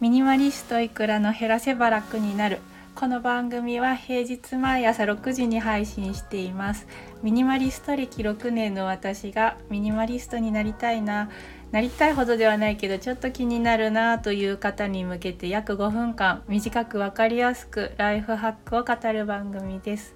[0.00, 2.60] ミニマリストいくらの減らせば楽になる。
[2.94, 6.86] この番組は平日毎朝6時に配信しています。
[7.22, 11.28] ミニマリスト歴6年の私がミニマリストになりたいな。
[11.70, 20.14] なりたいほどではないけどちょっと気になるなという方に向けて約5分間短く分かりやすくライフハックを語る番組です。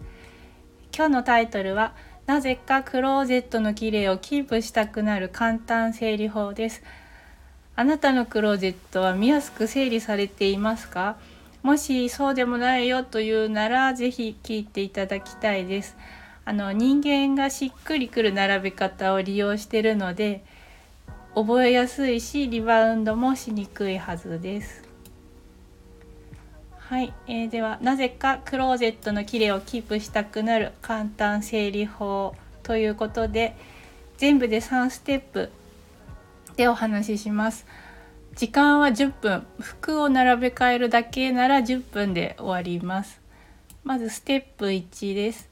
[0.97, 1.95] 今日のタイトルは
[2.29, 6.83] なぜかクローゼットの綺麗をキープしたくなる簡単整理法です。
[7.75, 11.17] あなたのクローゼットは見やすく整理されていますか？
[11.63, 15.97] もしそうでもないよというならぜひ聞いていただきたいです。
[16.45, 20.45] あの人間がしっくりくる並べ方を利用しているので
[21.35, 24.88] 覚えやすいしリバウンドもしにくいはずです。
[26.89, 33.55] はい、えー、ではなぜかクローゼットの綺麗をキープしたくなる簡単整理法ということで
[34.17, 35.51] 全部で3ステップ
[36.57, 37.67] でお話しします。
[38.37, 43.21] 時間は10分服を並べ替えるだけなら10分で終わります。
[43.85, 45.51] まずステップ1です。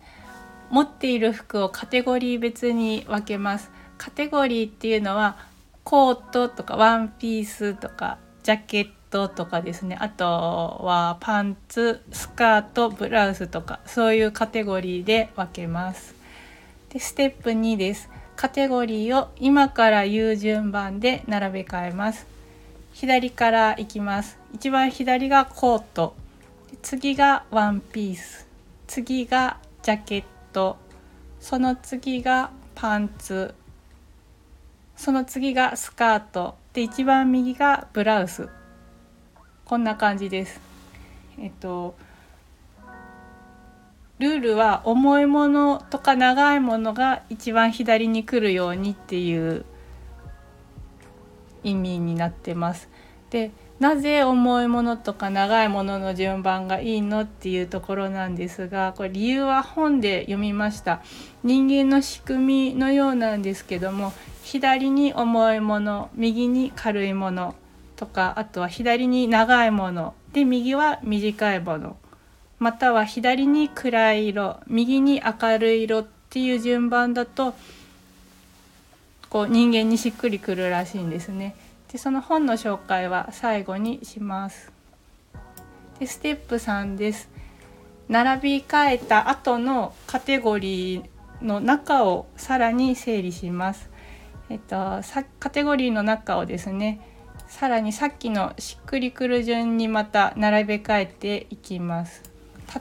[0.71, 3.71] 持っている服をカテゴリー別に分けます。
[3.99, 5.37] カテゴリーっていうのは
[5.85, 9.97] コートとかワンピースとかジャケットとかですね。
[10.01, 16.15] あとはパンツスカートブラウスとかそういうカテゴリーで分けます。
[16.91, 18.11] でステップ2です。
[18.37, 22.27] カテゴリーを今から言う順番で並べ替えます。
[22.93, 24.39] 左からいきます。
[24.55, 26.15] 一番左がコート。
[26.83, 28.47] 次がワンピース。
[28.87, 30.77] 次がジャケット。
[31.41, 33.55] その次がパンツ。
[34.97, 36.57] その次がスカート。
[36.73, 38.49] で一番右がブラウス。
[39.67, 40.61] こんな感じです
[41.39, 41.95] えっと
[44.19, 49.67] ルールは重いものとか長いものが一番左に来るようにっていう
[51.65, 52.89] 意味になってます。
[53.29, 61.03] でなぜ重いものとか長いものの順番がいいのっていうところなんですがこれ理由は本で読みました
[61.45, 67.55] 人間の仕組みのようなんですけども左に重いもの右に軽いもの
[67.97, 71.97] とかあとは左に長いもので右は短いもの
[72.59, 77.55] または左に暗い色右に明るい色っていう順番だと
[79.29, 81.57] こう人間にしっくりくるらしいんですね。
[81.93, 84.73] でその本の紹介は最後にします。
[85.99, 87.29] でステップ3です。
[88.09, 91.05] 並び替えた後のカテゴリー
[91.43, 93.91] の中をさらに整理します。
[94.49, 95.01] えっと、
[95.41, 97.01] カテゴリーの中をですね
[97.49, 102.23] さらにさっきのしっくりくる順にまた並べ替えていきます。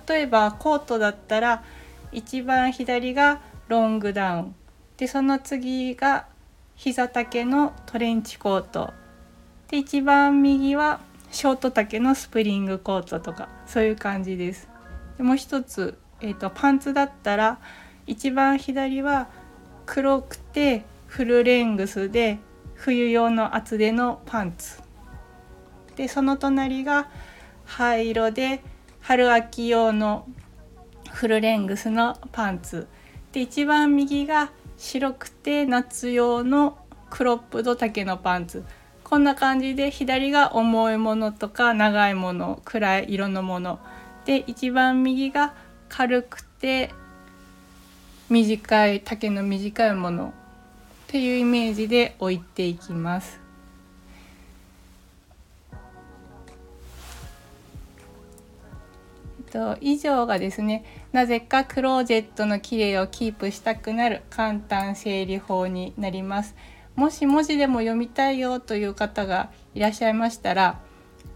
[0.07, 1.63] 例えばコートだったら
[2.11, 4.55] 一番左がロングダウン
[4.97, 6.27] でその次が
[6.75, 8.93] 膝丈のトレンチコート
[9.69, 11.01] で一番右は
[11.31, 14.67] ショート丈のスプリングコートとかそういう感じです。
[15.17, 17.59] でもう一つ、えーと、パンツだったら
[18.07, 19.27] 一番左は
[19.85, 22.39] 黒くてフルレングスで
[22.75, 24.81] 冬用の厚手のパンツ。
[25.95, 27.09] でその隣が
[27.65, 28.61] 灰色で
[29.01, 30.27] 春秋用の
[31.11, 32.87] フルレングスのパンツ。
[33.31, 36.77] で一番右が白くて夏用の
[37.09, 38.63] クロップド丈のパンツ。
[39.03, 43.79] こんな感じで左が重いものとか長いもの暗い色のもの。
[44.25, 45.53] で一番右が
[45.87, 46.89] 軽くて
[48.29, 50.33] 短い丈の短いもの。
[51.15, 53.39] っていうイメージで置いていきます。
[59.49, 60.83] と以上がですね
[61.13, 66.53] なぜかクローゼットの綺麗をキープしたくなる簡単整理法になります
[66.97, 70.81] もし文字でも読みたいよという方がいらっしゃいましたら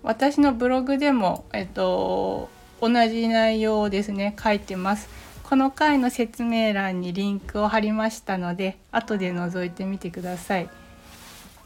[0.03, 2.49] 私のブログでも、えっと、
[2.81, 5.07] 同じ内容をですね書いてます
[5.49, 10.69] この回の説明欄にリンクを貼りましたので後で覗いてみてください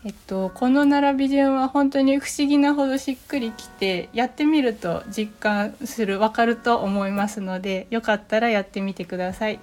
[0.05, 9.59] えっと、この並び順は本当に不思議なほどしっくりきてやってみると実感する分かると思いますのでよかったらやってみてください。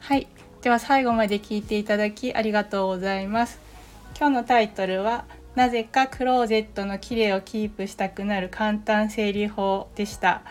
[0.00, 0.26] はい
[0.60, 3.58] では最後まで聞いていただきありがとうございます。
[4.18, 5.24] 今日のタイトルは
[5.54, 10.42] なぜかクローゼットの綺麗をキープしたくなる簡単整理法でした。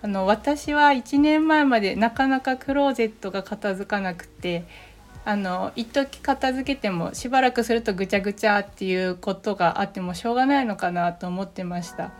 [0.00, 4.64] あの私は1年前までなかなかクローゼットが片付かなくて
[5.24, 12.12] あの一時片付けてもしばらくするとぐちゃぐちゃっていうことがあってもしょうがないのかなと思ってました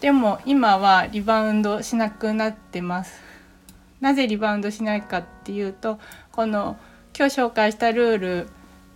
[0.00, 3.20] でも今はリバウンドしなくなってます
[4.00, 5.98] なぜリバウンドしないかっていうと
[6.32, 6.76] この
[7.16, 8.48] 今日紹介したルール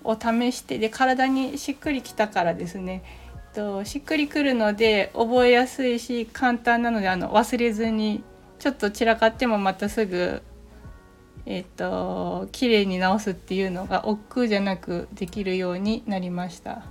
[0.03, 3.03] を試してで体にしっくりきたからですね。
[3.59, 8.23] としっくりくるので覚えやすいし簡単なのであの忘れずに
[8.61, 10.43] ちょっと散らかってもまたすぐ
[11.45, 16.83] えっ、と綺麗に直すっていうのが億劫じゃなくできるようになりました。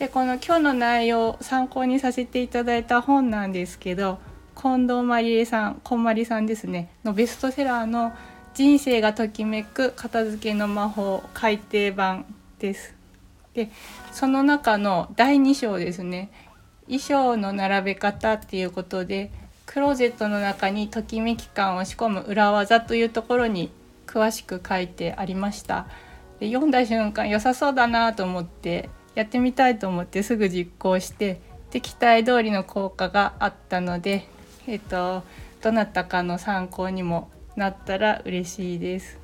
[0.00, 4.18] でこの今日の内容参考にさせていただいた本なんですけど
[4.60, 8.12] 近藤まりえさんこんまりさんですねのベストセラーの
[8.54, 12.24] 「人生がときめく片付けの魔法改訂版」
[12.58, 12.99] です。
[13.54, 13.70] で
[14.12, 16.30] その中の第2章ですね。
[16.86, 19.30] 衣装の並べ方っていうことで
[19.66, 23.70] クローゼットの中にときめき感を仕込む裏技というところに
[24.06, 25.86] 詳しく書いてありました。
[26.40, 34.26] で読んだ瞬間良さそうだなと思ってやってみたいと思ってすぐ実行してで期待通りの効果があったので
[34.66, 35.22] えっと
[35.62, 39.19] どなたかの参考にもなったら嬉しいです。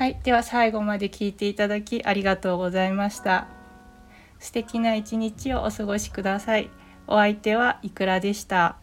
[0.00, 3.48] はい、では最後まで聞いていただきありがとうございました。
[4.38, 6.70] 素敵な一日をお過ごしください。
[7.06, 8.76] お相手はいくらでした。